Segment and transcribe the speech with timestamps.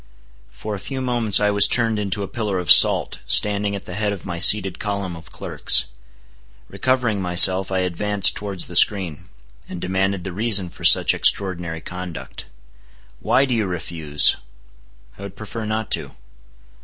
[0.49, 3.93] For a few moments I was turned into a pillar of salt, standing at the
[3.93, 5.85] head of my seated column of clerks.
[6.69, 9.29] Recovering myself, I advanced towards the screen,
[9.69, 12.45] and demanded the reason for such extraordinary conduct.
[13.19, 14.37] "Why do you refuse?"
[15.19, 16.09] "I would prefer not to."